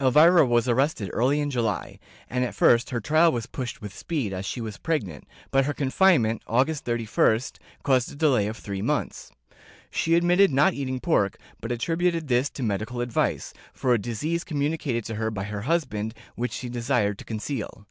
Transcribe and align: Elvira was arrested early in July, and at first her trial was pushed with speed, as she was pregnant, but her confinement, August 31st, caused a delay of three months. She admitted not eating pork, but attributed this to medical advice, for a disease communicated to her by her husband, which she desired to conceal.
Elvira 0.00 0.46
was 0.46 0.66
arrested 0.66 1.10
early 1.12 1.38
in 1.38 1.50
July, 1.50 1.98
and 2.30 2.46
at 2.46 2.54
first 2.54 2.88
her 2.88 2.98
trial 2.98 3.30
was 3.30 3.44
pushed 3.44 3.82
with 3.82 3.92
speed, 3.94 4.32
as 4.32 4.46
she 4.46 4.62
was 4.62 4.78
pregnant, 4.78 5.24
but 5.50 5.66
her 5.66 5.74
confinement, 5.74 6.40
August 6.46 6.86
31st, 6.86 7.58
caused 7.82 8.10
a 8.10 8.14
delay 8.14 8.46
of 8.46 8.56
three 8.56 8.80
months. 8.80 9.32
She 9.90 10.14
admitted 10.14 10.50
not 10.50 10.72
eating 10.72 10.98
pork, 10.98 11.36
but 11.60 11.70
attributed 11.70 12.28
this 12.28 12.48
to 12.52 12.62
medical 12.62 13.02
advice, 13.02 13.52
for 13.74 13.92
a 13.92 13.98
disease 13.98 14.44
communicated 14.44 15.04
to 15.04 15.16
her 15.16 15.30
by 15.30 15.44
her 15.44 15.60
husband, 15.60 16.14
which 16.36 16.52
she 16.52 16.70
desired 16.70 17.18
to 17.18 17.26
conceal. 17.26 17.86